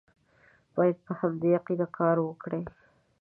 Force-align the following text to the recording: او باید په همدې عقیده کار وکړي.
او 0.03 0.05
باید 0.75 0.97
په 1.05 1.13
همدې 1.19 1.49
عقیده 1.59 1.87
کار 1.97 2.17
وکړي. 2.21 2.63